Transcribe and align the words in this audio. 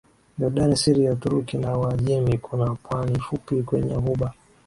Yordani 0.41 0.77
Syria 0.77 1.13
Uturuki 1.13 1.57
na 1.57 1.77
Uajemi 1.77 2.37
Kuna 2.37 2.75
pwani 2.75 3.19
fupi 3.19 3.63
kwenye 3.63 3.93
Ghuba 3.97 4.33